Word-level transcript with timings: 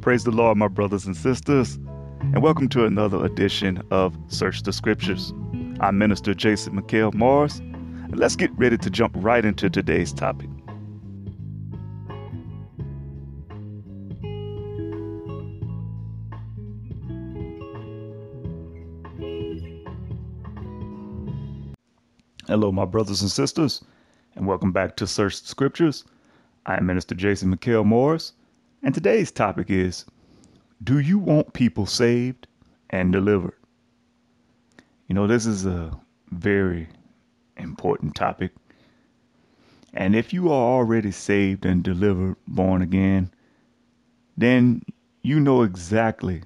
Praise 0.00 0.22
the 0.22 0.30
Lord, 0.30 0.56
my 0.56 0.68
brothers 0.68 1.06
and 1.06 1.16
sisters, 1.16 1.74
and 2.20 2.40
welcome 2.40 2.68
to 2.68 2.84
another 2.84 3.24
edition 3.24 3.82
of 3.90 4.16
Search 4.28 4.62
the 4.62 4.72
Scriptures. 4.72 5.34
I'm 5.80 5.98
Minister 5.98 6.34
Jason 6.34 6.80
McKell 6.80 7.12
Morris, 7.14 7.58
and 7.58 8.16
let's 8.16 8.36
get 8.36 8.52
ready 8.56 8.78
to 8.78 8.90
jump 8.90 9.12
right 9.16 9.44
into 9.44 9.68
today's 9.68 10.12
topic. 10.12 10.48
Hello, 22.46 22.70
my 22.70 22.84
brothers 22.84 23.20
and 23.20 23.30
sisters, 23.30 23.84
and 24.36 24.46
welcome 24.46 24.70
back 24.70 24.96
to 24.96 25.08
Search 25.08 25.42
the 25.42 25.48
Scriptures. 25.48 26.04
I 26.66 26.76
am 26.76 26.86
Minister 26.86 27.16
Jason 27.16 27.54
McKell 27.54 27.84
Morris, 27.84 28.32
and 28.82 28.94
today's 28.94 29.30
topic 29.30 29.70
is 29.70 30.04
Do 30.82 30.98
you 30.98 31.18
want 31.18 31.52
people 31.52 31.86
saved 31.86 32.46
and 32.90 33.12
delivered? 33.12 33.54
You 35.08 35.14
know, 35.14 35.26
this 35.26 35.46
is 35.46 35.66
a 35.66 35.98
very 36.30 36.88
important 37.56 38.14
topic. 38.14 38.52
And 39.94 40.14
if 40.14 40.32
you 40.32 40.48
are 40.48 40.76
already 40.76 41.10
saved 41.10 41.64
and 41.64 41.82
delivered, 41.82 42.36
born 42.46 42.82
again, 42.82 43.30
then 44.36 44.82
you 45.22 45.40
know 45.40 45.62
exactly 45.62 46.42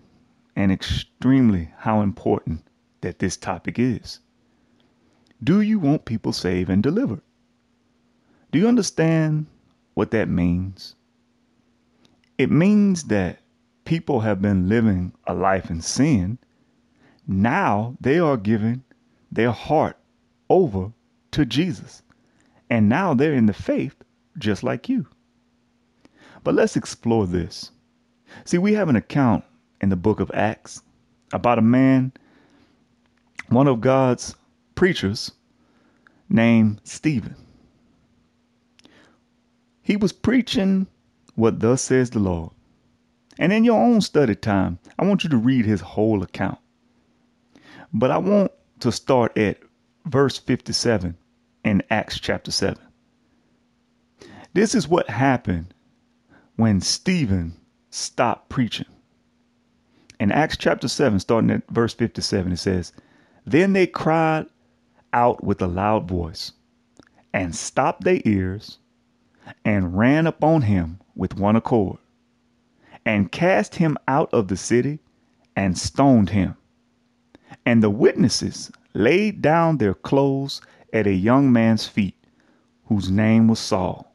and 0.57 0.73
extremely 0.73 1.71
how 1.77 2.01
important 2.01 2.65
that 3.01 3.19
this 3.19 3.37
topic 3.37 3.79
is. 3.79 4.21
Do 5.43 5.61
you 5.61 5.79
want 5.79 6.05
people 6.05 6.33
saved 6.33 6.71
and 6.71 6.83
delivered? 6.83 7.23
Do 8.53 8.59
you 8.59 8.69
understand 8.69 9.47
what 9.95 10.13
that 10.13 10.29
means? 10.29 10.95
It 12.43 12.51
means 12.51 13.05
that 13.05 13.39
people 13.85 14.19
have 14.19 14.43
been 14.43 14.69
living 14.69 15.13
a 15.29 15.33
life 15.33 15.71
in 15.71 15.81
sin. 15.81 16.39
Now 17.25 17.97
they 18.01 18.19
are 18.19 18.37
giving 18.37 18.83
their 19.31 19.53
heart 19.53 19.97
over 20.51 20.93
to 21.31 21.47
Jesus. 21.47 22.03
And 22.69 22.89
now 22.89 23.15
they're 23.15 23.33
in 23.33 23.47
the 23.47 23.53
faith 23.53 23.95
just 24.39 24.65
like 24.65 24.89
you. 24.89 25.07
But 26.43 26.57
let's 26.57 26.75
explore 26.75 27.29
this. 27.29 27.71
See, 28.45 28.59
we 28.59 28.73
have 28.73 28.89
an 28.89 28.97
account 28.97 29.45
in 29.81 29.89
the 29.91 29.95
book 29.95 30.19
of 30.19 30.29
Acts 30.35 30.83
about 31.33 31.61
a 31.61 31.63
man, 31.63 32.11
one 33.51 33.69
of 33.69 33.81
God's 33.81 34.35
preachers, 34.75 35.31
named 36.29 36.81
Stephen. 36.83 37.37
He 39.81 39.97
was 39.97 40.13
preaching 40.13 40.89
what 41.35 41.61
thus 41.61 41.83
says 41.83 42.11
the 42.11 42.19
Lord. 42.19 42.51
And 43.39 43.53
in 43.53 43.65
your 43.65 43.81
own 43.81 44.01
study 44.01 44.35
time, 44.35 44.79
I 44.99 45.05
want 45.05 45.25
you 45.25 45.31
to 45.31 45.37
read 45.37 45.65
his 45.65 45.81
whole 45.81 46.23
account. 46.23 46.59
But 47.93 48.11
I 48.11 48.19
want 48.19 48.53
to 48.81 48.93
start 48.93 49.37
at 49.39 49.59
verse 50.07 50.39
57 50.39 51.17
in 51.65 51.83
Acts 51.91 52.19
chapter 52.19 52.51
7. 52.51 52.79
This 54.55 54.75
is 54.75 54.89
what 54.89 55.09
happened 55.09 55.73
when 56.57 56.81
Stephen 56.81 57.55
stopped 57.91 58.49
preaching. 58.49 58.87
In 60.21 60.31
Acts 60.31 60.57
chapter 60.57 60.89
7, 60.89 61.19
starting 61.19 61.51
at 61.51 61.69
verse 61.71 61.95
57, 61.95 62.53
it 62.53 62.59
says, 62.59 62.93
Then 63.47 63.73
they 63.73 63.87
cried 63.87 64.47
out 65.13 65.43
with 65.43 65.61
a 65.63 65.67
loud 65.67 66.09
voice, 66.09 66.53
and 67.33 67.55
stopped 67.55 68.05
their 68.05 68.21
ears, 68.25 68.79
and 69.65 69.97
ran 69.97 70.27
upon 70.27 70.63
him 70.63 71.01
with 71.15 71.37
one 71.37 71.57
accord, 71.57 71.99
and 73.05 73.33
cast 73.33 73.77
him 73.77 73.97
out 74.09 74.33
of 74.33 74.49
the 74.49 74.57
city, 74.57 74.99
and 75.57 75.77
stoned 75.77 76.31
him. 76.31 76.57
And 77.67 77.83
the 77.83 77.91
witnesses 77.91 78.71
laid 78.95 79.43
down 79.43 79.79
their 79.79 79.95
clothes 79.95 80.61
at 80.93 81.07
a 81.07 81.13
young 81.13 81.53
man's 81.53 81.87
feet, 81.87 82.17
whose 82.87 83.11
name 83.11 83.49
was 83.49 83.59
Saul. 83.59 84.15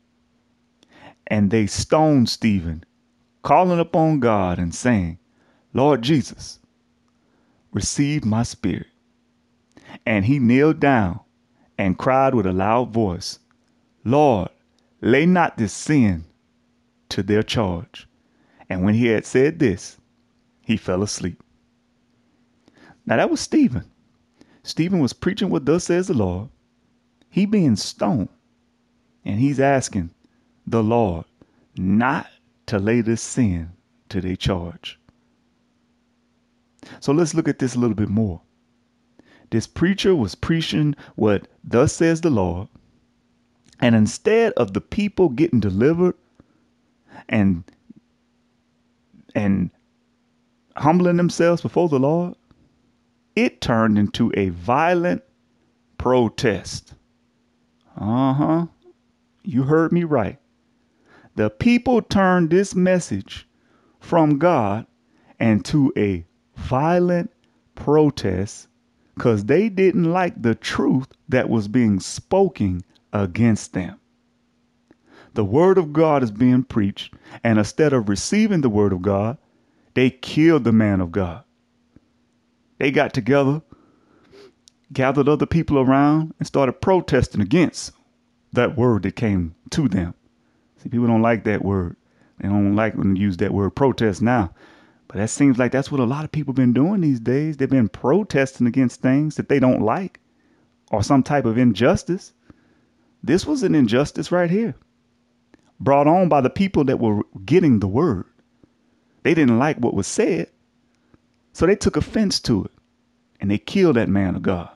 And 1.28 1.52
they 1.52 1.68
stoned 1.68 2.30
Stephen, 2.30 2.84
calling 3.41 3.79
upon 3.79 4.19
God 4.19 4.59
and 4.59 4.74
saying, 4.74 5.19
Lord 5.74 6.02
Jesus, 6.02 6.59
receive 7.72 8.25
my 8.25 8.44
spirit. 8.44 8.88
And 10.06 10.25
he 10.25 10.40
kneeled 10.40 10.79
down 10.79 11.19
and 11.78 11.97
cried 11.97 12.34
with 12.34 12.46
a 12.46 12.53
loud 12.53 12.91
voice, 12.91 13.40
Lord, 14.03 14.50
lay 15.02 15.25
not 15.25 15.58
this 15.58 15.74
sin 15.74 16.25
to 17.09 17.23
their 17.23 17.44
charge. 17.44 18.07
And 18.69 18.84
when 18.84 18.94
he 18.94 19.07
had 19.07 19.25
said 19.25 19.59
this, 19.59 19.97
he 20.62 20.78
fell 20.78 21.03
asleep. 21.03 21.41
Now 23.06 23.18
that 23.18 23.29
was 23.29 23.40
Stephen. 23.40 23.85
Stephen 24.63 25.00
was 25.00 25.13
preaching 25.13 25.50
what 25.50 25.66
thus 25.66 25.85
says 25.85 26.07
the 26.07 26.13
Lord. 26.13 26.50
He 27.29 27.46
being 27.46 27.78
stoned. 27.78 28.29
And 29.23 29.40
he's 29.40 29.59
asking 29.59 30.09
the 30.66 30.84
Lord 30.84 31.25
not 31.78 32.28
to 32.66 32.79
lay 32.79 33.01
this 33.01 33.22
sin 33.22 33.72
to 34.09 34.19
their 34.19 34.35
charge. 34.35 35.00
So 37.00 37.13
let's 37.13 37.34
look 37.34 37.47
at 37.47 37.59
this 37.59 37.75
a 37.75 37.79
little 37.79 37.96
bit 37.96 38.09
more. 38.09 38.41
This 39.50 39.67
preacher 39.67 40.16
was 40.16 40.35
preaching 40.35 40.96
what 41.16 41.47
thus 41.63 41.94
says 41.94 42.22
the 42.22 42.29
Lord. 42.29 42.67
And 43.79 43.96
instead 43.96 44.53
of 44.53 44.73
the 44.73 44.81
people 44.81 45.29
getting 45.29 45.59
delivered 45.59 46.16
and 47.29 47.63
and 49.35 49.69
humbling 50.75 51.17
themselves 51.17 51.61
before 51.61 51.89
the 51.89 52.00
Lord, 52.00 52.35
it 53.35 53.61
turned 53.61 53.97
into 53.97 54.31
a 54.35 54.50
violent 54.50 55.23
protest. 55.97 56.94
Uh-huh. 58.00 58.67
You 59.44 59.63
heard 59.63 59.91
me 59.91 60.03
right. 60.03 60.39
The 61.35 61.50
people 61.50 62.01
turned 62.01 62.50
this 62.50 62.75
message 62.75 63.47
from 63.99 64.39
God 64.39 64.88
into 65.39 65.94
a 65.95 66.25
violent 66.55 67.31
protest 67.75 68.67
because 69.16 69.45
they 69.45 69.69
didn't 69.69 70.11
like 70.11 70.41
the 70.41 70.55
truth 70.55 71.07
that 71.29 71.49
was 71.49 71.67
being 71.67 71.99
spoken 71.99 72.81
against 73.13 73.73
them. 73.73 73.99
The 75.38 75.46
word 75.46 75.78
of 75.78 75.94
God 75.94 76.24
is 76.24 76.31
being 76.31 76.64
preached, 76.64 77.14
and 77.44 77.59
instead 77.59 77.94
of 77.94 78.09
receiving 78.09 78.62
the 78.62 78.72
word 78.72 78.92
of 78.92 79.03
God, 79.03 79.38
they 79.94 80.09
killed 80.09 80.64
the 80.64 80.72
man 80.72 81.00
of 81.00 81.12
God. 81.12 81.44
They 82.80 82.90
got 82.90 83.14
together, 83.14 83.62
gathered 84.92 85.30
other 85.30 85.46
people 85.46 85.78
around, 85.78 86.34
and 86.40 86.47
started 86.47 86.81
protesting 86.81 87.40
against 87.40 87.92
that 88.53 88.76
word 88.76 89.03
that 89.03 89.16
came 89.16 89.53
to 89.70 89.88
them. 89.88 90.16
See, 90.78 90.90
people 90.90 91.06
don't 91.06 91.22
like 91.22 91.44
that 91.44 91.64
word. 91.64 91.97
They 92.40 92.47
don't 92.47 92.76
like 92.76 92.96
when 92.96 93.16
you 93.16 93.22
use 93.22 93.38
that 93.38 93.53
word 93.53 93.76
protest 93.76 94.24
now. 94.24 94.56
But 95.08 95.18
that 95.18 95.30
seems 95.30 95.59
like 95.59 95.72
that's 95.72 95.92
what 95.92 96.02
a 96.02 96.06
lot 96.06 96.26
of 96.26 96.31
people 96.31 96.56
been 96.56 96.74
doing 96.74 97.02
these 97.02 97.20
days. 97.20 97.58
They've 97.58 97.70
been 97.70 97.90
protesting 97.90 98.66
against 98.66 99.03
things 99.03 99.36
that 99.36 99.50
they 99.50 99.59
don't 99.59 99.84
like 99.84 100.20
or 100.90 101.03
some 101.03 101.22
type 101.22 101.46
of 101.46 101.59
injustice. 101.59 102.34
This 103.22 103.46
was 103.46 103.62
an 103.62 103.76
injustice 103.76 104.31
right 104.31 104.50
here, 104.50 104.74
brought 105.80 106.08
on 106.08 106.30
by 106.30 106.42
the 106.42 106.50
people 106.50 106.84
that 106.86 107.00
were 107.00 107.22
getting 107.46 107.80
the 107.80 107.88
word. 107.88 108.26
They 109.24 109.34
didn't 109.34 109.60
like 109.60 109.78
what 109.78 109.94
was 109.94 110.08
said, 110.08 110.50
so 111.54 111.66
they 111.66 111.76
took 111.76 111.98
offense 111.98 112.40
to 112.42 112.66
it 112.66 112.72
and 113.40 113.52
they 113.52 113.58
killed 113.58 113.96
that 113.96 114.10
man 114.10 114.36
of 114.36 114.42
God. 114.42 114.70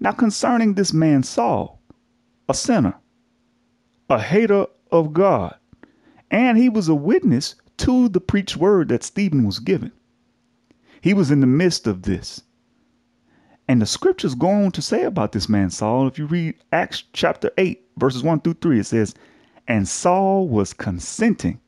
Now, 0.00 0.12
concerning 0.12 0.74
this 0.74 0.92
man 0.92 1.22
Saul, 1.22 1.80
a 2.48 2.54
sinner, 2.54 2.94
a 4.08 4.20
hater 4.20 4.66
of 4.90 5.12
God, 5.12 5.56
and 6.30 6.58
he 6.58 6.68
was 6.68 6.88
a 6.88 6.94
witness 6.94 7.54
to 7.78 8.08
the 8.08 8.20
preached 8.20 8.56
word 8.56 8.88
that 8.88 9.02
Stephen 9.02 9.44
was 9.44 9.58
given. 9.58 9.92
He 11.00 11.14
was 11.14 11.30
in 11.30 11.40
the 11.40 11.46
midst 11.46 11.86
of 11.86 12.02
this. 12.02 12.42
And 13.68 13.82
the 13.82 13.86
scriptures 13.86 14.34
go 14.34 14.48
on 14.48 14.70
to 14.72 14.82
say 14.82 15.02
about 15.02 15.32
this 15.32 15.48
man 15.48 15.70
Saul. 15.70 16.06
If 16.06 16.18
you 16.18 16.26
read 16.26 16.54
Acts 16.72 17.04
chapter 17.12 17.50
8, 17.58 17.80
verses 17.98 18.22
1 18.22 18.40
through 18.40 18.54
3, 18.54 18.80
it 18.80 18.86
says, 18.86 19.14
And 19.68 19.88
Saul 19.88 20.48
was 20.48 20.72
consenting 20.72 21.60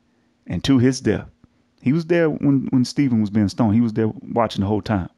unto 0.49 0.77
his 0.77 1.01
death. 1.01 1.27
He 1.81 1.93
was 1.93 2.05
there 2.05 2.29
when, 2.29 2.67
when 2.71 2.85
Stephen 2.85 3.21
was 3.21 3.29
being 3.29 3.49
stoned. 3.49 3.75
He 3.75 3.81
was 3.81 3.93
there 3.93 4.07
watching 4.07 4.61
the 4.61 4.67
whole 4.67 4.81
time. 4.81 5.09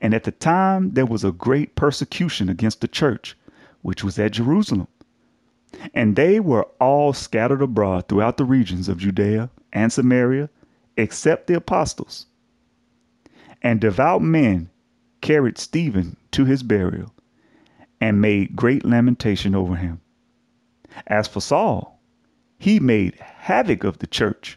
And 0.00 0.14
at 0.14 0.24
the 0.24 0.30
time, 0.32 0.92
there 0.92 1.06
was 1.06 1.24
a 1.24 1.32
great 1.32 1.74
persecution 1.74 2.48
against 2.48 2.80
the 2.80 2.88
church, 2.88 3.36
which 3.82 4.04
was 4.04 4.18
at 4.18 4.32
Jerusalem. 4.32 4.88
And 5.94 6.16
they 6.16 6.38
were 6.38 6.64
all 6.80 7.12
scattered 7.12 7.62
abroad 7.62 8.08
throughout 8.08 8.36
the 8.36 8.44
regions 8.44 8.88
of 8.88 8.98
Judea 8.98 9.50
and 9.72 9.92
Samaria, 9.92 10.50
except 10.96 11.46
the 11.46 11.54
apostles. 11.54 12.26
And 13.62 13.80
devout 13.80 14.22
men 14.22 14.70
carried 15.20 15.58
Stephen 15.58 16.16
to 16.32 16.44
his 16.44 16.62
burial 16.62 17.12
and 18.00 18.20
made 18.20 18.56
great 18.56 18.84
lamentation 18.84 19.54
over 19.54 19.76
him. 19.76 20.00
As 21.06 21.26
for 21.28 21.40
Saul, 21.40 22.01
he 22.62 22.78
made 22.78 23.16
havoc 23.18 23.82
of 23.82 23.98
the 23.98 24.06
church 24.06 24.56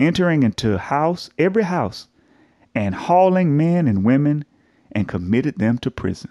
entering 0.00 0.42
into 0.42 0.76
house, 0.76 1.30
every 1.38 1.62
house, 1.62 2.08
and 2.74 2.92
hauling 2.92 3.56
men 3.56 3.86
and 3.86 4.04
women 4.04 4.44
and 4.90 5.06
committed 5.06 5.56
them 5.56 5.78
to 5.78 5.88
prison. 5.88 6.28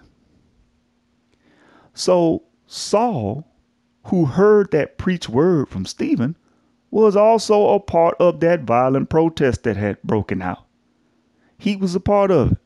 So 1.94 2.42
Saul, 2.66 3.50
who 4.04 4.26
heard 4.26 4.70
that 4.72 4.98
preached 4.98 5.30
word 5.30 5.70
from 5.70 5.86
Stephen, 5.86 6.36
was 6.90 7.16
also 7.16 7.70
a 7.70 7.80
part 7.80 8.14
of 8.20 8.40
that 8.40 8.64
violent 8.64 9.08
protest 9.08 9.62
that 9.62 9.78
had 9.78 10.02
broken 10.02 10.42
out. 10.42 10.66
He 11.56 11.76
was 11.76 11.94
a 11.94 12.00
part 12.00 12.30
of 12.30 12.52
it. 12.52 12.58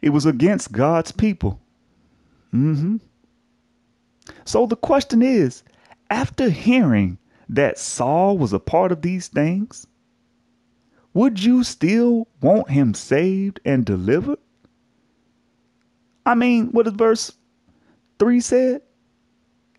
It 0.00 0.10
was 0.10 0.24
against 0.24 0.72
God's 0.72 1.12
people. 1.12 1.60
Mm-hmm. 2.54 2.96
So 4.46 4.64
the 4.64 4.74
question 4.74 5.20
is, 5.20 5.62
after 6.10 6.50
hearing 6.50 7.18
that 7.48 7.78
Saul 7.78 8.38
was 8.38 8.52
a 8.52 8.58
part 8.58 8.92
of 8.92 9.02
these 9.02 9.28
things, 9.28 9.86
would 11.14 11.42
you 11.42 11.64
still 11.64 12.28
want 12.40 12.70
him 12.70 12.92
saved 12.94 13.60
and 13.64 13.84
delivered? 13.84 14.38
I 16.26 16.34
mean, 16.34 16.68
what 16.72 16.84
does 16.84 16.94
verse 16.94 17.32
3 18.18 18.40
said? 18.40 18.82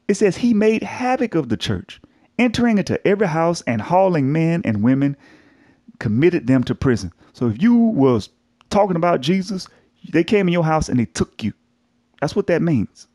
It 0.08 0.16
says 0.16 0.38
he 0.38 0.54
made 0.54 0.84
havoc 0.84 1.36
of 1.36 1.50
the 1.50 1.58
church, 1.58 2.02
entering 2.40 2.78
into 2.78 3.06
every 3.06 3.28
house 3.28 3.62
and 3.68 3.82
hauling 3.82 4.32
men 4.32 4.62
and 4.64 4.82
women, 4.82 5.18
committed 6.00 6.48
them 6.48 6.64
to 6.64 6.76
prison. 6.76 7.12
So 7.34 7.48
if 7.48 7.62
you 7.62 7.76
was 7.76 8.30
talking 8.70 8.96
about 8.96 9.22
Jesus, 9.22 9.68
they 10.10 10.24
came 10.24 10.48
in 10.48 10.54
your 10.54 10.64
house 10.64 10.88
and 10.90 11.00
they 11.00 11.06
took 11.06 11.44
you. 11.44 11.54
That's 12.22 12.36
what 12.36 12.48
that 12.48 12.62
means. 12.62 13.08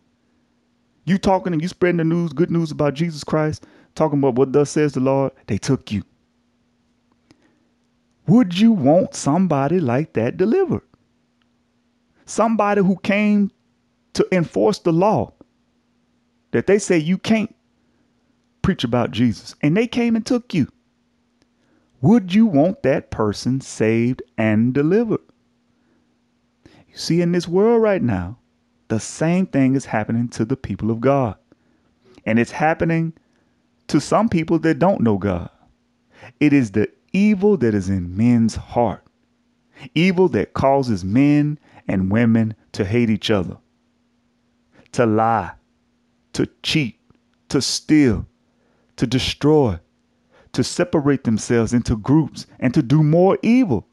You 1.04 1.18
talking 1.18 1.52
and 1.52 1.60
you 1.60 1.68
spreading 1.68 1.98
the 1.98 2.04
news, 2.04 2.32
good 2.32 2.50
news 2.50 2.70
about 2.70 2.94
Jesus 2.94 3.24
Christ, 3.24 3.66
talking 3.94 4.18
about 4.18 4.36
what 4.36 4.52
thus 4.52 4.70
says 4.70 4.92
the 4.92 5.00
Lord, 5.00 5.32
they 5.46 5.58
took 5.58 5.90
you. 5.90 6.02
Would 8.28 8.58
you 8.58 8.72
want 8.72 9.14
somebody 9.14 9.80
like 9.80 10.12
that 10.12 10.36
delivered? 10.36 10.82
Somebody 12.24 12.82
who 12.82 12.96
came 12.96 13.50
to 14.14 14.26
enforce 14.32 14.78
the 14.78 14.92
law 14.92 15.32
that 16.52 16.66
they 16.66 16.78
say 16.78 16.98
you 16.98 17.18
can't 17.18 17.54
preach 18.62 18.84
about 18.84 19.10
Jesus 19.10 19.56
and 19.60 19.76
they 19.76 19.86
came 19.88 20.14
and 20.14 20.24
took 20.24 20.54
you. 20.54 20.68
Would 22.00 22.34
you 22.34 22.46
want 22.46 22.82
that 22.82 23.10
person 23.10 23.60
saved 23.60 24.22
and 24.38 24.72
delivered? 24.72 25.20
You 26.64 26.96
see, 26.96 27.20
in 27.22 27.32
this 27.32 27.48
world 27.48 27.82
right 27.82 28.02
now, 28.02 28.38
the 28.92 29.00
same 29.00 29.46
thing 29.46 29.74
is 29.74 29.86
happening 29.86 30.28
to 30.28 30.44
the 30.44 30.54
people 30.54 30.90
of 30.90 31.00
God. 31.00 31.36
And 32.26 32.38
it's 32.38 32.50
happening 32.50 33.14
to 33.88 33.98
some 34.02 34.28
people 34.28 34.58
that 34.58 34.78
don't 34.78 35.00
know 35.00 35.16
God. 35.16 35.48
It 36.40 36.52
is 36.52 36.72
the 36.72 36.90
evil 37.14 37.56
that 37.56 37.74
is 37.74 37.88
in 37.88 38.14
men's 38.14 38.54
heart, 38.54 39.02
evil 39.94 40.28
that 40.28 40.52
causes 40.52 41.06
men 41.06 41.58
and 41.88 42.12
women 42.12 42.54
to 42.72 42.84
hate 42.84 43.08
each 43.08 43.30
other, 43.30 43.56
to 44.92 45.06
lie, 45.06 45.52
to 46.34 46.46
cheat, 46.62 47.00
to 47.48 47.62
steal, 47.62 48.26
to 48.96 49.06
destroy, 49.06 49.78
to 50.52 50.62
separate 50.62 51.24
themselves 51.24 51.72
into 51.72 51.96
groups 51.96 52.46
and 52.60 52.74
to 52.74 52.82
do 52.82 53.02
more 53.02 53.38
evil 53.42 53.86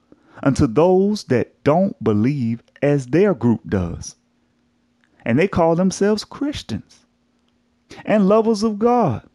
unto 0.44 0.68
those 0.68 1.24
that 1.24 1.63
don't 1.63 2.04
believe 2.04 2.62
as 2.81 3.07
their 3.07 3.34
group 3.34 3.62
does 3.69 4.18
and 5.29 5.37
they 5.37 5.47
call 5.47 5.75
themselves 5.75 6.25
Christians 6.25 7.05
and 8.03 8.27
lovers 8.27 8.63
of 8.63 8.79
God 8.79 9.29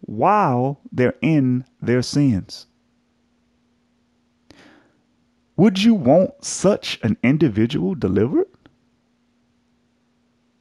while 0.00 0.80
they're 0.90 1.14
in 1.22 1.64
their 1.80 2.02
sins. 2.02 2.66
Would 5.56 5.80
you 5.80 5.94
want 5.94 6.44
such 6.44 6.98
an 7.04 7.16
individual 7.22 7.94
delivered? 7.94 8.48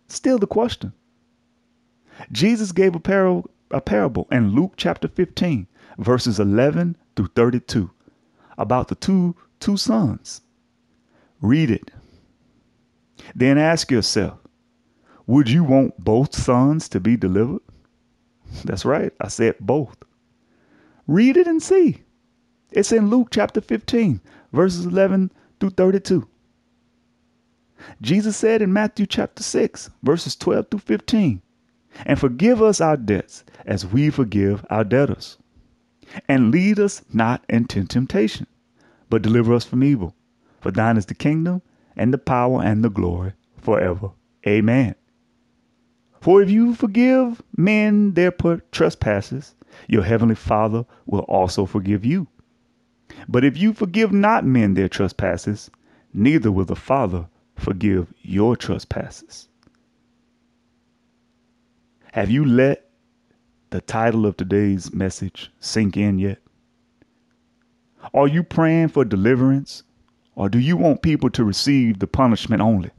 Still 0.07 0.37
the 0.37 0.45
question. 0.45 0.93
Jesus 2.31 2.71
gave 2.71 2.93
a, 2.93 2.99
par- 2.99 3.43
a 3.71 3.81
parable 3.81 4.27
in 4.31 4.53
Luke 4.53 4.73
chapter 4.77 5.07
15, 5.07 5.65
verses 5.97 6.39
11 6.39 6.95
through 7.15 7.29
32, 7.33 7.89
about 8.59 8.89
the 8.89 8.95
two, 8.95 9.35
two 9.59 9.75
sons. 9.75 10.41
Read 11.41 11.71
it. 11.71 11.89
Then 13.33 13.57
ask 13.57 13.89
yourself 13.89 14.37
would 15.27 15.50
you 15.50 15.63
want 15.63 16.03
both 16.03 16.35
sons 16.35 16.89
to 16.89 17.00
be 17.00 17.15
delivered? 17.15 17.62
That's 18.65 18.85
right. 18.85 19.13
I 19.21 19.27
said 19.27 19.56
both. 19.59 19.95
Read 21.07 21.38
it 21.38 21.47
and 21.47 21.62
see. 21.62 22.03
It's 22.71 22.91
in 22.91 23.09
Luke 23.09 23.29
chapter 23.31 23.62
15, 23.62 24.21
verses 24.53 24.85
11 24.85 25.31
through 25.59 25.71
32. 25.71 26.27
Jesus 28.01 28.38
said 28.38 28.62
in 28.62 28.71
Matthew 28.71 29.06
chapter 29.06 29.44
6, 29.44 29.89
verses 30.03 30.35
12 30.35 30.68
through 30.69 30.79
15, 30.79 31.41
and 32.06 32.19
forgive 32.19 32.62
us 32.62 32.79
our 32.79 32.95
debts 32.95 33.44
as 33.65 33.85
we 33.85 34.09
forgive 34.09 34.65
our 34.69 34.83
debtors. 34.83 35.38
And 36.27 36.51
lead 36.51 36.79
us 36.79 37.03
not 37.13 37.44
into 37.50 37.83
temptation, 37.85 38.47
but 39.09 39.21
deliver 39.21 39.53
us 39.53 39.65
from 39.65 39.83
evil. 39.83 40.15
For 40.59 40.71
thine 40.71 40.97
is 40.97 41.07
the 41.07 41.15
kingdom 41.15 41.62
and 41.95 42.13
the 42.13 42.18
power 42.18 42.62
and 42.63 42.83
the 42.83 42.89
glory 42.89 43.33
forever. 43.57 44.12
Amen. 44.47 44.95
For 46.21 46.41
if 46.41 46.51
you 46.51 46.75
forgive 46.75 47.41
men 47.57 48.13
their 48.13 48.31
trespasses, 48.71 49.56
your 49.88 50.03
heavenly 50.03 50.35
Father 50.35 50.85
will 51.07 51.21
also 51.21 51.65
forgive 51.65 52.06
you. 52.06 52.27
But 53.27 53.44
if 53.44 53.57
you 53.57 53.73
forgive 53.73 54.12
not 54.12 54.45
men 54.45 54.75
their 54.75 54.88
trespasses, 54.88 55.71
neither 56.13 56.51
will 56.51 56.65
the 56.65 56.75
Father 56.75 57.27
forgive 57.56 58.13
your 58.21 58.56
trespasses. 58.56 59.50
Have 62.12 62.29
you 62.29 62.45
let 62.45 62.89
the 63.71 63.81
title 63.81 64.25
of 64.25 64.38
today's 64.38 64.94
message 64.94 65.51
sink 65.59 65.97
in 65.97 66.19
yet? 66.19 66.39
Are 68.13 68.27
you 68.27 68.44
praying 68.44 68.89
for 68.89 69.06
deliverance, 69.06 69.83
or 70.35 70.50
do 70.50 70.59
you 70.59 70.77
want 70.77 71.01
people 71.01 71.31
to 71.31 71.44
receive 71.44 71.97
the 71.97 72.07
punishment 72.07 72.62
only? 72.62 72.91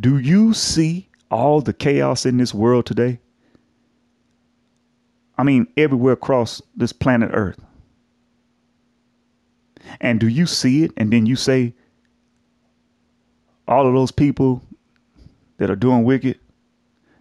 Do 0.00 0.18
you 0.18 0.52
see 0.52 1.07
all 1.30 1.60
the 1.60 1.72
chaos 1.72 2.26
in 2.26 2.36
this 2.36 2.54
world 2.54 2.86
today, 2.86 3.20
I 5.36 5.44
mean, 5.44 5.68
everywhere 5.76 6.14
across 6.14 6.60
this 6.76 6.92
planet 6.92 7.30
Earth. 7.32 7.60
And 10.00 10.18
do 10.20 10.28
you 10.28 10.46
see 10.46 10.84
it? 10.84 10.92
And 10.96 11.12
then 11.12 11.26
you 11.26 11.36
say, 11.36 11.74
all 13.66 13.86
of 13.86 13.94
those 13.94 14.10
people 14.10 14.62
that 15.58 15.70
are 15.70 15.76
doing 15.76 16.04
wicked, 16.04 16.38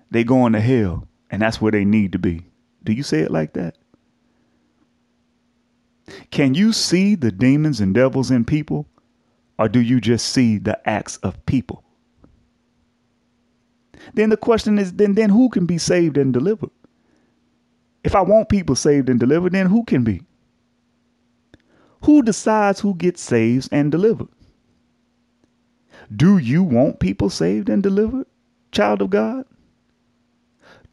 they 0.10 0.24
going 0.24 0.54
to 0.54 0.62
hell, 0.62 1.08
and 1.30 1.42
that's 1.42 1.62
where 1.62 1.72
they 1.72 1.86
need 1.86 2.14
to 2.14 2.20
be. 2.20 2.46
Do 2.84 2.94
you 2.94 3.04
say 3.04 3.20
it 3.20 3.32
like 3.32 3.54
that? 3.54 3.78
Can 6.32 6.54
you 6.54 6.72
see 6.72 7.16
the 7.16 7.32
demons 7.32 7.82
and 7.82 7.94
devils 7.94 8.32
in 8.32 8.46
people, 8.46 8.88
or 9.60 9.68
do 9.68 9.82
you 9.82 10.00
just 10.00 10.30
see 10.30 10.58
the 10.58 10.80
acts 10.90 11.18
of 11.18 11.46
people? 11.46 11.84
Then 14.14 14.30
the 14.30 14.38
question 14.38 14.78
is 14.80 14.94
then 14.94 15.14
then 15.14 15.30
who 15.30 15.50
can 15.50 15.66
be 15.66 15.78
saved 15.78 16.18
and 16.18 16.34
delivered? 16.34 16.72
If 18.04 18.16
I 18.16 18.22
want 18.22 18.50
people 18.50 18.76
saved 18.76 19.10
and 19.10 19.20
delivered, 19.20 19.54
then 19.54 19.68
who 19.68 19.84
can 19.84 20.04
be? 20.04 20.22
Who 22.06 22.22
decides 22.22 22.80
who 22.80 22.96
gets 22.96 23.22
saved 23.22 23.70
and 23.72 23.92
delivered? 23.92 24.30
Do 26.16 26.38
you 26.38 26.64
want 26.64 27.00
people 27.00 27.30
saved 27.30 27.68
and 27.70 27.84
delivered, 27.84 28.28
child 28.72 29.02
of 29.02 29.10
God? 29.10 29.46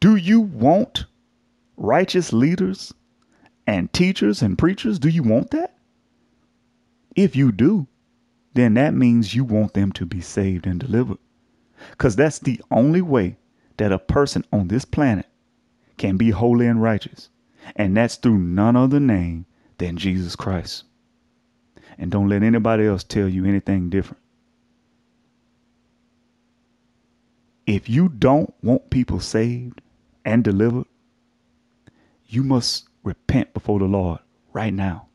Do 0.01 0.17
you 0.17 0.41
want 0.41 1.07
righteous 1.77 2.33
leaders 2.33 2.93
and 3.67 3.93
teachers 3.93 4.43
and 4.43 4.59
preachers? 4.59 4.99
Do 4.99 5.09
you 5.09 5.23
want 5.23 5.51
that? 5.53 5.77
If 7.15 7.37
you 7.37 7.53
do, 7.53 7.87
then 8.55 8.75
that 8.75 8.95
means 8.95 9.35
you 9.35 9.45
want 9.45 9.75
them 9.75 9.93
to 9.93 10.07
be 10.07 10.21
saved 10.21 10.67
and 10.67 10.81
delivered. 10.81 11.19
Because 11.91 12.17
that's 12.17 12.39
the 12.39 12.61
only 12.71 13.03
way 13.03 13.37
that 13.77 13.93
a 13.93 13.99
person 13.99 14.45
on 14.53 14.69
this 14.69 14.85
planet 14.85 15.27
can 15.97 16.17
be 16.17 16.31
holy 16.31 16.67
and 16.67 16.83
righteous. 16.83 17.29
And 17.77 17.97
that's 17.97 18.17
through 18.17 18.39
none 18.39 18.77
other 18.77 19.01
name 19.01 19.47
than 19.79 19.97
Jesus 19.97 20.37
Christ. 20.37 20.85
And 21.99 22.11
don't 22.11 22.29
let 22.29 22.43
anybody 22.43 22.87
else 22.87 23.05
tell 23.05 23.29
you 23.29 23.45
anything 23.45 23.89
different. 23.89 24.23
If 27.67 27.89
you 27.89 28.09
don't 28.09 28.53
want 28.63 28.91
people 28.91 29.21
saved 29.21 29.81
and 30.25 30.45
delivered, 30.45 30.87
you 32.27 32.43
must 32.43 32.89
repent 33.03 33.55
before 33.55 33.79
the 33.79 33.87
Lord 33.87 34.19
right 34.53 34.75
now. 34.75 35.09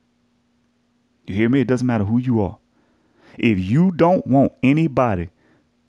You 1.27 1.35
hear 1.35 1.49
me? 1.49 1.61
It 1.61 1.67
doesn't 1.67 1.85
matter 1.85 2.05
who 2.05 2.17
you 2.17 2.41
are. 2.41 2.57
If 3.38 3.59
you 3.59 3.91
don't 3.91 4.25
want 4.25 4.53
anybody 4.63 5.29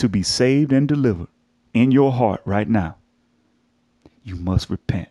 to 0.00 0.08
be 0.08 0.22
saved 0.22 0.72
and 0.72 0.88
delivered 0.88 1.28
in 1.72 1.92
your 1.92 2.12
heart 2.12 2.40
right 2.44 2.68
now, 2.68 2.96
you 4.24 4.34
must 4.34 4.70
repent. 4.70 5.08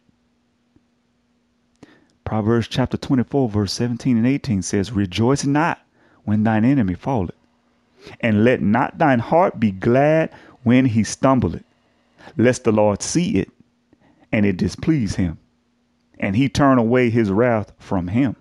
Proverbs 2.26 2.68
chapter 2.68 2.98
24, 2.98 3.50
verse 3.50 3.74
17 3.74 4.18
and 4.18 4.28
18 4.28 4.62
says, 4.62 4.92
Rejoice 4.92 5.46
not 5.46 5.80
when 6.26 6.44
thine 6.44 6.66
enemy 6.66 6.94
falleth, 6.94 7.36
and 8.20 8.44
let 8.44 8.62
not 8.62 8.98
thine 8.98 9.20
heart 9.20 9.60
be 9.60 9.72
glad 9.72 10.32
when 10.64 10.86
he 10.86 11.04
stumbleth, 11.04 11.64
lest 12.38 12.64
the 12.64 12.72
Lord 12.72 13.02
see 13.02 13.38
it, 13.38 13.50
and 14.32 14.46
it 14.46 14.58
displease 14.58 15.16
him, 15.16 15.38
and 16.20 16.36
he 16.36 16.50
turn 16.50 16.78
away 16.78 17.10
his 17.10 17.32
wrath 17.32 17.72
from 17.80 18.08
him. 18.08 18.36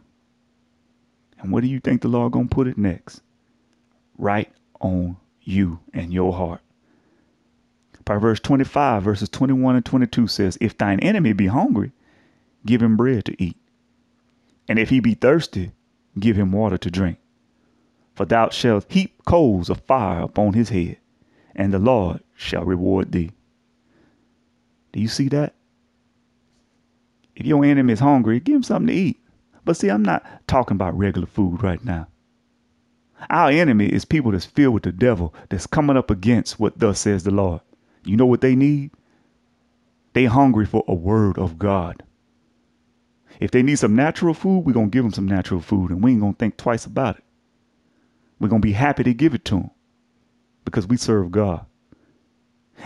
And 1.39 1.53
what 1.53 1.63
do 1.63 1.69
you 1.69 1.81
think 1.81 2.03
the 2.03 2.09
Lord 2.09 2.33
gonna 2.33 2.49
put 2.49 2.67
it 2.67 2.77
next? 2.77 3.23
Right 4.19 4.51
on 4.81 5.17
you 5.49 5.81
and 5.93 6.13
your 6.13 6.33
heart. 6.33 6.61
Proverbs 8.05 8.41
25, 8.41 9.03
verses 9.03 9.29
21 9.29 9.77
and 9.77 9.85
22 9.85 10.27
says, 10.29 10.57
If 10.61 10.79
thine 10.79 10.99
enemy 11.01 11.35
be 11.35 11.47
hungry, 11.47 11.93
give 12.65 12.83
him 12.83 12.97
bread 12.97 13.27
to 13.27 13.43
eat. 13.43 13.57
And 14.67 14.79
if 14.79 14.89
he 14.89 15.01
be 15.01 15.15
thirsty, 15.15 15.73
give 16.19 16.37
him 16.37 16.53
water 16.53 16.79
to 16.79 16.91
drink. 16.91 17.19
For 18.15 18.25
thou 18.25 18.49
shalt 18.49 18.91
heap 18.91 19.25
coals 19.27 19.69
of 19.69 19.81
fire 19.81 20.23
upon 20.23 20.55
his 20.55 20.71
head, 20.71 20.97
and 21.55 21.73
the 21.73 21.79
Lord 21.79 22.21
shall 22.35 22.65
reward 22.65 23.13
thee. 23.13 23.33
Do 24.93 25.01
you 25.01 25.09
see 25.09 25.29
that? 25.29 25.55
If 27.37 27.47
your 27.47 27.65
enemy 27.65 27.93
is 27.93 28.01
hungry, 28.01 28.41
give 28.41 28.57
him 28.57 28.63
something 28.63 28.89
to 28.89 28.93
eat. 28.95 29.21
But 29.65 29.77
see, 29.77 29.91
I'm 29.91 30.03
not 30.03 30.25
talking 30.47 30.77
about 30.77 30.97
regular 30.97 31.27
food 31.27 31.63
right 31.63 31.85
now. 31.85 32.09
Our 33.31 33.51
enemy 33.51 33.87
is 33.87 34.05
people 34.05 34.33
that's 34.33 34.45
filled 34.45 34.75
with 34.75 34.83
the 34.85 34.93
devil 34.93 35.35
that's 35.49 35.67
coming 35.67 35.97
up 35.97 36.11
against 36.11 36.61
what 36.61 36.79
thus 36.79 37.01
says 37.01 37.25
the 37.25 37.31
Lord. 37.31 37.61
You 38.05 38.17
know 38.17 38.27
what 38.27 38.41
they 38.41 38.55
need? 38.55 38.91
They 40.13 40.25
hungry 40.25 40.67
for 40.67 40.85
a 40.89 40.95
word 40.95 41.39
of 41.39 41.59
God. 41.59 42.03
If 43.41 43.51
they 43.51 43.63
need 43.63 43.79
some 43.79 43.95
natural 43.95 44.35
food, 44.35 44.61
we're 44.61 44.73
going 44.73 44.91
to 44.91 44.95
give 44.95 45.05
them 45.05 45.13
some 45.13 45.27
natural 45.27 45.61
food 45.61 45.91
and 45.91 46.03
we 46.03 46.13
ain't 46.13 46.21
going 46.21 46.35
to 46.35 46.39
think 46.39 46.57
twice 46.57 46.87
about 46.87 47.19
it. 47.19 47.25
We're 48.41 48.49
going 48.49 48.63
to 48.63 48.67
be 48.67 48.73
happy 48.73 49.05
to 49.05 49.15
give 49.15 49.35
it 49.35 49.45
to 49.47 49.57
them 49.57 49.71
because 50.65 50.87
we 50.87 50.97
serve 50.97 51.31
God. 51.31 51.67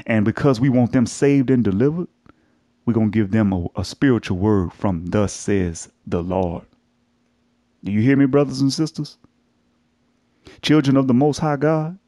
And 0.07 0.25
because 0.25 0.61
we 0.61 0.69
want 0.69 0.93
them 0.93 1.07
saved 1.07 1.51
and 1.51 1.63
delivered, 1.63 2.09
we're 2.85 2.95
going 2.95 3.13
to 3.13 3.19
give 3.19 3.31
them 3.31 3.53
a, 3.53 3.67
a 3.77 3.85
spiritual 3.85 4.39
word 4.39 4.73
from 4.73 5.07
thus 5.07 5.33
says 5.33 5.91
the 6.07 6.23
Lord. 6.23 6.65
Do 7.85 7.93
you 7.93 8.01
hear 8.01 8.17
me, 8.17 8.27
brothers 8.27 8.61
and 8.61 8.73
sisters? 8.73 9.19
Children 10.63 10.97
of 10.97 11.09
the 11.09 11.15
Most 11.15 11.39
High 11.39 11.57
God, 11.57 11.99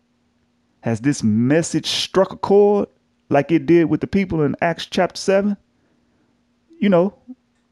has 0.81 1.01
this 1.01 1.23
message 1.23 1.87
struck 1.87 2.33
a 2.33 2.37
chord 2.37 2.89
like 3.31 3.51
it 3.51 3.67
did 3.67 3.87
with 3.87 4.01
the 4.01 4.07
people 4.07 4.43
in 4.43 4.55
Acts 4.61 4.87
chapter 4.87 5.19
7? 5.19 5.57
You 6.79 6.89
know, 6.89 7.15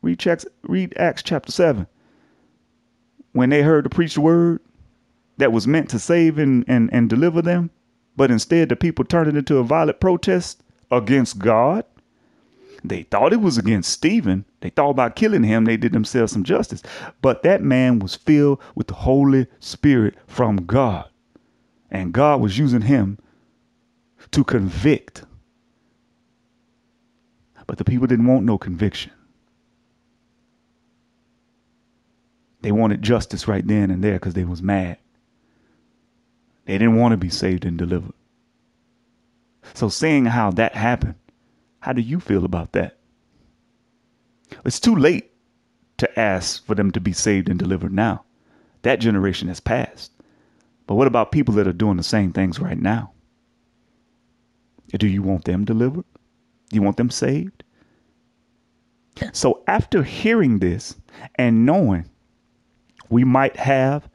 read, 0.01 0.19
checks, 0.19 0.47
read 0.63 0.95
Acts 0.97 1.23
chapter 1.23 1.53
7. 1.53 1.87
When 3.33 3.51
they 3.51 3.63
heard 3.63 3.85
the 3.85 3.91
preached 3.91 4.19
word 4.19 4.61
that 5.37 5.53
was 5.53 5.67
meant 5.67 5.91
to 5.91 5.99
save 5.99 6.39
and, 6.39 6.65
and, 6.69 6.93
and 6.93 7.09
deliver 7.09 7.43
them, 7.43 7.71
but 8.17 8.31
instead 8.31 8.69
the 8.69 8.77
people 8.77 9.05
turned 9.05 9.29
it 9.29 9.37
into 9.37 9.59
a 9.59 9.65
violent 9.65 10.01
protest 10.01 10.63
against 10.91 11.39
God 11.39 11.85
they 12.85 13.05
thought 13.05 13.33
it 13.33 13.41
was 13.41 13.59
against 13.59 13.93
Stephen. 13.93 14.45
They 14.61 14.71
thought 14.71 14.91
about 14.91 15.17
killing 15.17 15.45
him. 15.45 15.65
They 15.65 15.77
did 15.77 15.93
themselves 15.93 16.33
some 16.33 16.45
justice. 16.45 16.83
But 17.21 17.43
that 17.43 17.63
man 17.63 18.01
was 18.01 18.17
filled 18.17 18.61
with 18.75 18.89
the 18.89 18.95
Holy 18.95 19.47
Spirit 19.61 20.17
from 20.27 20.67
God. 20.67 21.09
And 21.91 22.13
God 22.13 22.41
was 22.41 22.59
using 22.59 22.83
him 22.83 23.19
to 24.33 24.43
convict. 24.43 25.25
But 27.67 27.79
the 27.79 27.85
people 27.85 28.07
didn't 28.07 28.27
want 28.27 28.45
no 28.45 28.59
conviction. 28.59 29.13
They 32.63 32.73
wanted 32.73 33.03
justice 33.03 33.49
right 33.49 33.67
then 33.67 33.91
and 33.91 34.03
there 34.03 34.15
because 34.15 34.35
they 34.35 34.45
was 34.45 34.63
mad. 34.63 34.99
They 36.65 36.75
didn't 36.79 36.97
want 36.97 37.13
to 37.13 37.17
be 37.17 37.29
saved 37.29 37.65
and 37.65 37.77
delivered. 37.77 38.15
So 39.75 39.89
seeing 39.89 40.27
how 40.27 40.51
that 40.53 40.75
happened, 40.75 41.15
how 41.83 41.93
do 41.93 42.01
you 42.01 42.21
feel 42.21 42.45
about 42.45 42.73
that? 42.73 42.97
It's 44.65 44.79
too 44.79 44.95
late 44.95 45.33
to 45.99 46.19
ask 46.19 46.65
for 46.65 46.77
them 46.77 46.93
to 46.93 47.01
be 47.01 47.13
saved 47.13 47.49
and 47.49 47.59
delivered 47.59 47.93
now. 47.93 48.25
That 48.83 49.01
generation 49.01 49.49
has 49.49 49.59
passed. 49.59 50.13
But 50.87 50.95
what 50.95 51.09
about 51.09 51.33
people 51.33 51.55
that 51.55 51.67
are 51.67 51.73
doing 51.73 51.97
the 51.97 52.05
same 52.05 52.33
things 52.33 52.61
right 52.61 52.79
now? 52.79 53.11
Do 54.97 55.09
you 55.09 55.23
want 55.23 55.45
them 55.45 55.65
delivered? 55.65 56.05
Do 56.71 56.77
you 56.77 56.83
want 56.83 56.99
them 56.99 57.11
saved? 57.11 57.65
So 59.33 59.65
after 59.67 60.05
hearing 60.05 60.61
this 60.61 60.95
and 61.35 61.67
knowing 61.67 62.09
we 63.11 63.25
might 63.25 63.57
have 63.57 64.09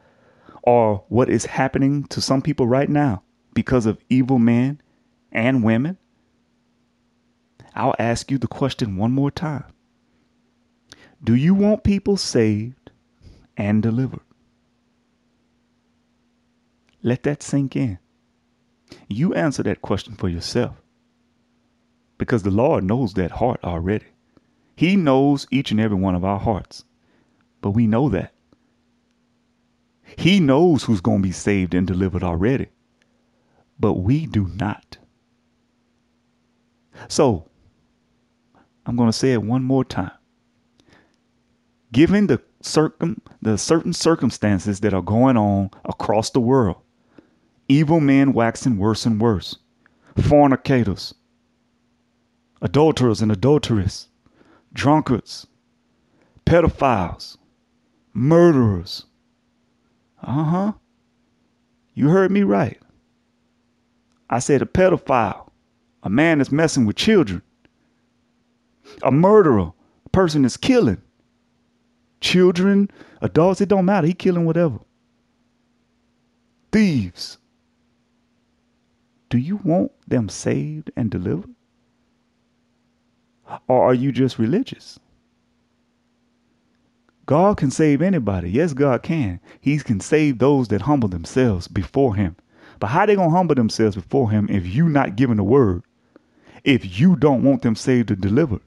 or 0.63 1.03
what 1.09 1.29
is 1.29 1.45
happening 1.45 2.05
to 2.05 2.21
some 2.21 2.41
people 2.41 2.65
right 2.65 2.89
now 2.89 3.23
because 3.53 3.85
of 3.85 4.01
evil 4.09 4.39
men 4.39 4.81
and 5.33 5.63
women, 5.63 5.97
I'll 7.77 7.95
ask 7.99 8.31
you 8.31 8.39
the 8.39 8.47
question 8.47 8.97
one 8.97 9.11
more 9.11 9.29
time. 9.29 9.65
Do 11.23 11.35
you 11.35 11.53
want 11.53 11.83
people 11.83 12.17
saved 12.17 12.89
and 13.55 13.83
delivered? 13.83 14.21
Let 17.03 17.21
that 17.23 17.43
sink 17.43 17.75
in. 17.75 17.99
You 19.07 19.35
answer 19.35 19.61
that 19.61 19.83
question 19.83 20.15
for 20.15 20.27
yourself. 20.27 20.75
Because 22.17 22.41
the 22.41 22.49
Lord 22.49 22.83
knows 22.83 23.13
that 23.13 23.29
heart 23.29 23.59
already. 23.63 24.07
He 24.75 24.95
knows 24.95 25.45
each 25.51 25.69
and 25.69 25.79
every 25.79 25.97
one 25.97 26.15
of 26.15 26.25
our 26.25 26.39
hearts. 26.39 26.83
But 27.61 27.71
we 27.71 27.85
know 27.85 28.09
that. 28.09 28.33
He 30.17 30.39
knows 30.39 30.83
who's 30.83 31.01
going 31.01 31.19
to 31.19 31.27
be 31.27 31.31
saved 31.31 31.75
and 31.75 31.85
delivered 31.85 32.23
already. 32.23 32.69
But 33.79 33.93
we 33.93 34.25
do 34.25 34.47
not. 34.55 34.97
So, 37.07 37.47
I'm 38.87 38.95
going 38.95 39.09
to 39.09 39.13
say 39.17 39.33
it 39.33 39.43
one 39.43 39.63
more 39.63 39.83
time. 39.83 40.11
Given 41.91 42.27
the 42.27 42.41
circum 42.61 43.21
the 43.41 43.57
certain 43.57 43.93
circumstances 43.93 44.79
that 44.79 44.93
are 44.93 45.01
going 45.01 45.37
on 45.37 45.69
across 45.85 46.29
the 46.29 46.39
world, 46.39 46.77
evil 47.67 47.99
men 47.99 48.33
waxing 48.33 48.77
worse 48.77 49.05
and 49.05 49.21
worse, 49.21 49.57
fornicators, 50.17 51.13
adulterers 52.61 53.21
and 53.21 53.31
adulteresses, 53.31 54.07
drunkards, 54.73 55.47
pedophiles, 56.45 57.37
murderers. 58.13 59.05
Uh 60.23 60.43
huh. 60.43 60.73
You 61.93 62.09
heard 62.09 62.31
me 62.31 62.43
right. 62.43 62.79
I 64.29 64.39
said 64.39 64.61
a 64.61 64.65
pedophile, 64.65 65.49
a 66.03 66.09
man 66.09 66.37
that's 66.37 66.51
messing 66.51 66.85
with 66.85 66.95
children, 66.95 67.41
a 69.03 69.11
murderer, 69.11 69.71
a 70.05 70.09
person 70.09 70.45
is 70.45 70.57
killing 70.57 71.01
children, 72.21 72.89
adults, 73.21 73.61
it 73.61 73.69
don't 73.69 73.85
matter. 73.85 74.07
He 74.07 74.13
killing 74.13 74.45
whatever. 74.45 74.79
Thieves. 76.71 77.37
Do 79.29 79.37
you 79.37 79.57
want 79.57 79.91
them 80.07 80.29
saved 80.29 80.91
and 80.95 81.09
delivered? 81.09 81.53
Or 83.67 83.83
are 83.83 83.93
you 83.93 84.11
just 84.11 84.39
religious? 84.39 84.99
God 87.25 87.57
can 87.57 87.71
save 87.71 88.01
anybody. 88.01 88.49
Yes, 88.49 88.73
God 88.73 89.03
can. 89.03 89.39
He 89.59 89.77
can 89.79 89.99
save 89.99 90.39
those 90.39 90.69
that 90.69 90.81
humble 90.81 91.09
themselves 91.09 91.67
before 91.67 92.15
him. 92.15 92.37
But 92.79 92.87
how 92.87 93.05
they 93.05 93.15
to 93.15 93.29
humble 93.29 93.55
themselves 93.55 93.95
before 93.95 94.31
him 94.31 94.47
if 94.49 94.65
you 94.65 94.87
not 94.87 95.15
giving 95.15 95.37
the 95.37 95.43
word? 95.43 95.83
If 96.63 96.99
you 96.99 97.15
don't 97.15 97.43
want 97.43 97.63
them 97.63 97.75
saved 97.75 98.11
and 98.11 98.21
delivered? 98.21 98.61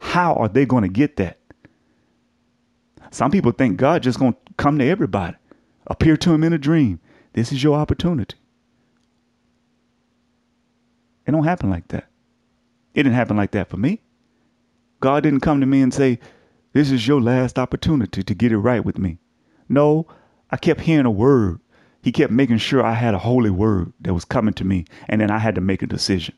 How 0.00 0.34
are 0.34 0.48
they 0.48 0.66
going 0.66 0.82
to 0.82 0.88
get 0.88 1.16
that? 1.16 1.38
Some 3.10 3.30
people 3.30 3.52
think 3.52 3.76
God 3.76 4.02
just 4.02 4.18
going 4.18 4.32
to 4.32 4.38
come 4.56 4.78
to 4.78 4.84
everybody, 4.84 5.36
appear 5.86 6.16
to 6.16 6.32
him 6.32 6.42
in 6.42 6.52
a 6.52 6.58
dream. 6.58 7.00
This 7.32 7.52
is 7.52 7.62
your 7.62 7.76
opportunity. 7.78 8.36
It 11.26 11.32
don't 11.32 11.44
happen 11.44 11.70
like 11.70 11.88
that. 11.88 12.08
It 12.94 13.04
didn't 13.04 13.14
happen 13.14 13.36
like 13.36 13.52
that 13.52 13.68
for 13.68 13.76
me. 13.76 14.00
God 15.00 15.22
didn't 15.22 15.40
come 15.40 15.60
to 15.60 15.66
me 15.66 15.80
and 15.80 15.94
say, 15.94 16.18
This 16.72 16.90
is 16.90 17.06
your 17.06 17.20
last 17.20 17.58
opportunity 17.58 18.22
to 18.22 18.34
get 18.34 18.52
it 18.52 18.58
right 18.58 18.84
with 18.84 18.98
me. 18.98 19.18
No, 19.68 20.06
I 20.50 20.56
kept 20.56 20.80
hearing 20.80 21.06
a 21.06 21.10
word. 21.10 21.60
He 22.02 22.10
kept 22.10 22.32
making 22.32 22.58
sure 22.58 22.82
I 22.82 22.94
had 22.94 23.14
a 23.14 23.18
holy 23.18 23.50
word 23.50 23.92
that 24.00 24.14
was 24.14 24.24
coming 24.24 24.54
to 24.54 24.64
me, 24.64 24.86
and 25.08 25.20
then 25.20 25.30
I 25.30 25.38
had 25.38 25.54
to 25.54 25.60
make 25.60 25.82
a 25.82 25.86
decision. 25.86 26.34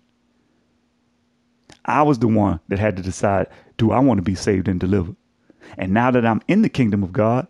I 1.84 2.02
was 2.02 2.18
the 2.18 2.28
one 2.28 2.60
that 2.68 2.78
had 2.78 2.96
to 2.96 3.02
decide 3.02 3.48
do 3.78 3.90
I 3.90 3.98
want 3.98 4.18
to 4.18 4.22
be 4.22 4.34
saved 4.34 4.68
and 4.68 4.78
delivered? 4.78 5.16
And 5.78 5.92
now 5.92 6.10
that 6.10 6.26
I'm 6.26 6.42
in 6.48 6.62
the 6.62 6.68
kingdom 6.68 7.02
of 7.02 7.12
God, 7.12 7.46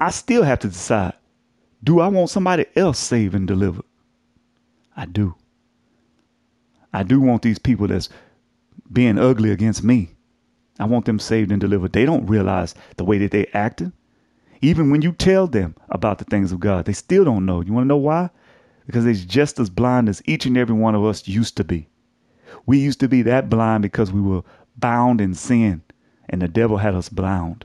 I 0.00 0.10
still 0.10 0.42
have 0.42 0.60
to 0.60 0.68
decide 0.68 1.14
do 1.84 2.00
I 2.00 2.08
want 2.08 2.30
somebody 2.30 2.66
else 2.74 2.98
saved 2.98 3.34
and 3.34 3.46
delivered? 3.46 3.84
I 4.96 5.06
do. 5.06 5.34
I 6.92 7.02
do 7.02 7.20
want 7.20 7.42
these 7.42 7.58
people 7.58 7.86
that's 7.86 8.08
being 8.92 9.18
ugly 9.18 9.50
against 9.50 9.84
me 9.84 10.16
I 10.78 10.84
want 10.84 11.06
them 11.06 11.18
saved 11.18 11.50
and 11.50 11.60
delivered. 11.60 11.92
They 11.92 12.04
don't 12.04 12.26
realize 12.26 12.74
the 12.96 13.04
way 13.04 13.18
that 13.18 13.30
they're 13.30 13.46
acting. 13.54 13.92
Even 14.60 14.90
when 14.90 15.02
you 15.02 15.12
tell 15.12 15.46
them 15.46 15.74
about 15.90 16.18
the 16.18 16.24
things 16.24 16.52
of 16.52 16.60
God, 16.60 16.84
they 16.84 16.92
still 16.92 17.24
don't 17.24 17.46
know. 17.46 17.60
You 17.60 17.72
want 17.72 17.84
to 17.84 17.88
know 17.88 17.96
why? 17.96 18.30
Because 18.86 19.04
they're 19.04 19.14
just 19.14 19.58
as 19.58 19.70
blind 19.70 20.08
as 20.08 20.22
each 20.26 20.46
and 20.46 20.56
every 20.56 20.74
one 20.74 20.94
of 20.94 21.04
us 21.04 21.26
used 21.26 21.56
to 21.56 21.64
be. 21.64 21.88
We 22.64 22.78
used 22.78 23.00
to 23.00 23.08
be 23.08 23.22
that 23.22 23.48
blind 23.48 23.82
because 23.82 24.12
we 24.12 24.20
were 24.20 24.42
bound 24.76 25.20
in 25.20 25.34
sin 25.34 25.82
and 26.28 26.42
the 26.42 26.48
devil 26.48 26.76
had 26.78 26.94
us 26.94 27.08
bound. 27.08 27.64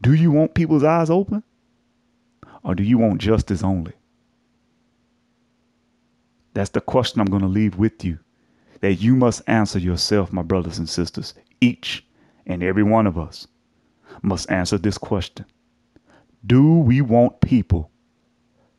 Do 0.00 0.14
you 0.14 0.30
want 0.30 0.54
people's 0.54 0.84
eyes 0.84 1.10
open? 1.10 1.42
Or 2.62 2.74
do 2.74 2.82
you 2.82 2.98
want 2.98 3.20
justice 3.20 3.62
only? 3.62 3.92
That's 6.54 6.70
the 6.70 6.80
question 6.80 7.20
I'm 7.20 7.26
going 7.26 7.42
to 7.42 7.48
leave 7.48 7.76
with 7.76 8.04
you 8.04 8.18
that 8.80 8.94
you 8.94 9.14
must 9.14 9.42
answer 9.46 9.78
yourself, 9.78 10.32
my 10.32 10.42
brothers 10.42 10.78
and 10.78 10.88
sisters. 10.88 11.34
Each 11.60 12.04
and 12.46 12.62
every 12.62 12.82
one 12.82 13.06
of 13.06 13.18
us 13.18 13.46
must 14.22 14.50
answer 14.50 14.78
this 14.78 14.98
question 14.98 15.44
Do 16.46 16.78
we 16.78 17.00
want 17.00 17.40
people 17.40 17.90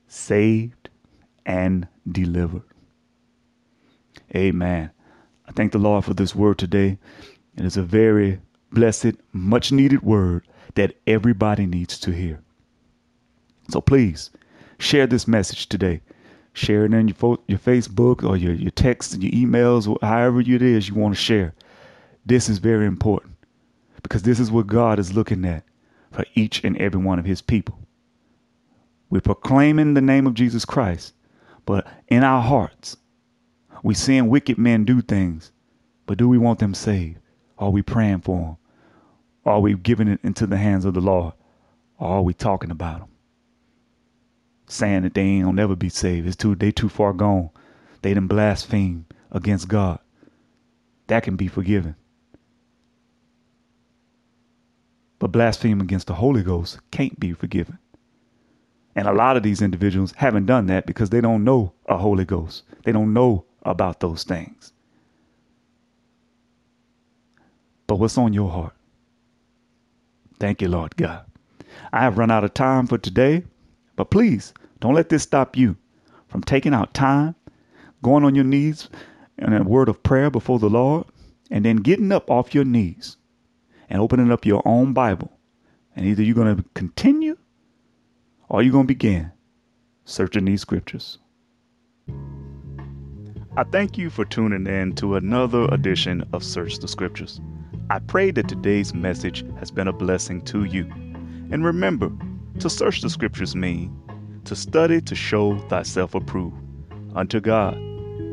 saved 0.07 0.89
and 1.45 1.87
delivered? 2.11 2.63
Amen. 4.35 4.91
I 5.47 5.51
thank 5.51 5.71
the 5.71 5.77
Lord 5.79 6.05
for 6.05 6.13
this 6.13 6.35
word 6.35 6.57
today. 6.57 6.97
It 7.55 7.65
is 7.65 7.77
a 7.77 7.83
very 7.83 8.39
blessed, 8.71 9.13
much 9.33 9.71
needed 9.71 10.03
word 10.03 10.47
that 10.75 10.95
everybody 11.07 11.65
needs 11.65 11.99
to 11.99 12.11
hear. 12.11 12.41
So 13.69 13.81
please 13.81 14.29
share 14.79 15.07
this 15.07 15.27
message 15.27 15.67
today. 15.67 16.01
Share 16.53 16.85
it 16.85 16.93
in 16.93 17.07
your, 17.07 17.15
fo- 17.15 17.43
your 17.47 17.59
Facebook 17.59 18.27
or 18.27 18.35
your, 18.35 18.53
your 18.53 18.71
text 18.71 19.13
and 19.13 19.23
your 19.23 19.31
emails, 19.31 19.87
or 19.87 19.97
however 20.01 20.41
it 20.41 20.61
is 20.61 20.89
you 20.89 20.95
want 20.95 21.15
to 21.15 21.21
share. 21.21 21.53
This 22.25 22.49
is 22.49 22.57
very 22.57 22.85
important 22.85 23.35
because 24.03 24.23
this 24.23 24.39
is 24.39 24.51
what 24.51 24.67
God 24.67 24.99
is 24.99 25.13
looking 25.13 25.45
at 25.45 25.63
for 26.11 26.25
each 26.35 26.63
and 26.63 26.77
every 26.77 27.01
one 27.01 27.19
of 27.19 27.25
his 27.25 27.41
people. 27.41 27.79
We're 29.09 29.21
proclaiming 29.21 29.93
the 29.93 30.01
name 30.01 30.27
of 30.27 30.33
Jesus 30.33 30.65
Christ, 30.65 31.13
but 31.65 31.87
in 32.07 32.23
our 32.23 32.41
hearts, 32.41 32.97
we 33.83 33.93
seeing 33.93 34.29
wicked 34.29 34.57
men 34.57 34.85
do 34.85 35.01
things, 35.01 35.51
but 36.05 36.17
do 36.17 36.27
we 36.27 36.37
want 36.37 36.59
them 36.59 36.73
saved? 36.73 37.19
Are 37.57 37.69
we 37.69 37.81
praying 37.81 38.21
for 38.21 38.39
them? 38.39 38.57
Are 39.45 39.59
we 39.59 39.75
giving 39.75 40.07
it 40.07 40.19
into 40.23 40.45
the 40.47 40.57
hands 40.57 40.85
of 40.85 40.93
the 40.93 41.01
Lord? 41.01 41.33
Or 41.99 42.07
are 42.17 42.21
we 42.21 42.33
talking 42.33 42.71
about 42.71 42.99
them? 42.99 43.09
Saying 44.67 45.03
that 45.03 45.13
they 45.13 45.21
ain't 45.21 45.45
gonna 45.45 45.55
never 45.55 45.75
be 45.75 45.89
saved. 45.89 46.27
It's 46.27 46.35
too 46.35 46.55
they 46.55 46.71
too 46.71 46.89
far 46.89 47.13
gone. 47.13 47.49
They 48.01 48.13
done 48.13 48.27
blaspheme 48.27 49.05
against 49.31 49.67
God. 49.67 49.99
That 51.07 51.23
can 51.23 51.35
be 51.35 51.47
forgiven. 51.47 51.95
But 55.19 55.31
blaspheme 55.31 55.81
against 55.81 56.07
the 56.07 56.15
Holy 56.15 56.43
Ghost 56.43 56.79
can't 56.91 57.19
be 57.19 57.33
forgiven. 57.33 57.79
And 58.95 59.07
a 59.07 59.13
lot 59.13 59.37
of 59.37 59.43
these 59.43 59.61
individuals 59.61 60.13
haven't 60.17 60.45
done 60.45 60.67
that 60.67 60.85
because 60.85 61.09
they 61.09 61.21
don't 61.21 61.43
know 61.43 61.73
a 61.87 61.97
Holy 61.97 62.25
Ghost. 62.25 62.63
They 62.83 62.91
don't 62.91 63.13
know 63.13 63.45
about 63.67 63.99
those 63.99 64.23
things. 64.23 64.73
But 67.85 67.97
what's 67.97 68.17
on 68.17 68.33
your 68.33 68.49
heart? 68.49 68.73
Thank 70.39 70.61
you, 70.61 70.67
Lord 70.67 70.95
God. 70.95 71.25
I 71.91 72.01
have 72.01 72.17
run 72.17 72.31
out 72.31 72.43
of 72.43 72.53
time 72.53 72.87
for 72.87 72.97
today, 72.97 73.43
but 73.95 74.09
please 74.09 74.53
don't 74.79 74.93
let 74.93 75.09
this 75.09 75.23
stop 75.23 75.55
you 75.55 75.77
from 76.27 76.41
taking 76.43 76.73
out 76.73 76.93
time, 76.93 77.35
going 78.01 78.23
on 78.23 78.35
your 78.35 78.43
knees 78.43 78.89
in 79.37 79.53
a 79.53 79.63
word 79.63 79.89
of 79.89 80.03
prayer 80.03 80.29
before 80.29 80.59
the 80.59 80.69
Lord, 80.69 81.05
and 81.49 81.63
then 81.63 81.77
getting 81.77 82.11
up 82.11 82.29
off 82.29 82.53
your 82.53 82.65
knees 82.65 83.17
and 83.89 84.01
opening 84.01 84.31
up 84.31 84.45
your 84.45 84.61
own 84.65 84.93
Bible. 84.93 85.31
And 85.95 86.05
either 86.05 86.21
you're 86.21 86.35
going 86.35 86.57
to 86.57 86.63
continue 86.73 87.37
or 88.49 88.61
you're 88.61 88.71
going 88.71 88.85
to 88.85 88.93
begin 88.93 89.31
searching 90.05 90.45
these 90.45 90.61
scriptures. 90.61 91.17
I 93.57 93.63
thank 93.63 93.97
you 93.97 94.11
for 94.11 94.23
tuning 94.23 94.67
in 94.67 94.93
to 94.97 95.15
another 95.15 95.65
edition 95.71 96.23
of 96.31 96.43
Search 96.43 96.77
the 96.77 96.87
Scriptures. 96.87 97.41
I 97.89 97.97
pray 97.97 98.29
that 98.29 98.47
today's 98.47 98.93
message 98.93 99.43
has 99.57 99.71
been 99.71 99.87
a 99.87 99.93
blessing 99.93 100.41
to 100.41 100.65
you. 100.65 100.83
And 101.49 101.65
remember, 101.65 102.11
to 102.59 102.69
search 102.69 103.01
the 103.01 103.09
Scriptures 103.09 103.55
mean 103.55 103.99
to 104.45 104.55
study 104.55 105.01
to 105.01 105.15
show 105.15 105.57
thyself 105.69 106.13
approved 106.13 106.55
unto 107.15 107.39
God, 107.39 107.73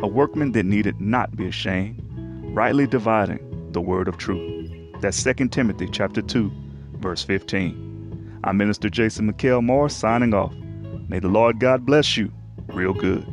a 0.02 0.06
workman 0.06 0.52
that 0.52 0.66
needed 0.66 1.00
not 1.00 1.34
be 1.34 1.46
ashamed, 1.46 2.02
rightly 2.54 2.86
dividing 2.86 3.70
the 3.72 3.80
word 3.80 4.08
of 4.08 4.18
truth. 4.18 4.70
That's 5.00 5.24
2 5.24 5.48
Timothy 5.48 5.88
chapter 5.90 6.20
2, 6.20 6.52
verse 6.96 7.24
15. 7.24 8.40
I'm 8.44 8.58
Minister 8.58 8.90
Jason 8.90 9.32
McKell 9.32 9.64
Morris 9.64 9.96
signing 9.96 10.34
off. 10.34 10.52
May 11.08 11.18
the 11.18 11.28
Lord 11.28 11.60
God 11.60 11.86
bless 11.86 12.14
you 12.14 12.30
real 12.74 12.92
good. 12.92 13.26